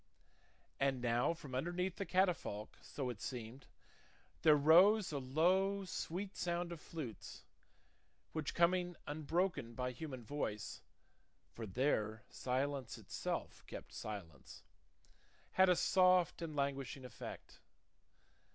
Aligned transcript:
And 0.79 0.99
now 0.99 1.31
from 1.35 1.53
underneath 1.53 1.97
the 1.97 2.07
catafalque, 2.07 2.75
so 2.81 3.11
it 3.11 3.21
seemed, 3.21 3.67
there 4.41 4.55
rose 4.55 5.11
a 5.11 5.19
low 5.19 5.85
sweet 5.85 6.35
sound 6.35 6.71
of 6.71 6.81
flutes, 6.81 7.43
which, 8.33 8.55
coming 8.55 8.95
unbroken 9.05 9.75
by 9.75 9.91
human 9.91 10.23
voice 10.23 10.81
(for 11.51 11.67
there 11.67 12.23
silence 12.31 12.97
itself 12.97 13.63
kept 13.67 13.93
silence), 13.93 14.63
had 15.51 15.69
a 15.69 15.75
soft 15.75 16.41
and 16.41 16.55
languishing 16.55 17.05
effect. 17.05 17.59